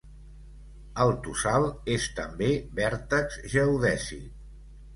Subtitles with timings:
[1.05, 1.67] El tossal
[1.97, 2.49] és també
[2.81, 4.29] Vèrtex geodèsic.